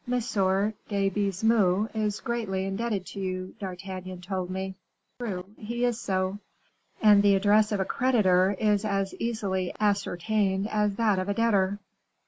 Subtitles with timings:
[0.09, 4.73] de Baisemeaux is greatly indebted to you, D'Artagnan told me."
[5.19, 6.39] "True, he is so."
[7.03, 11.77] "And the address of a creditor is as easily ascertained as that of a debtor."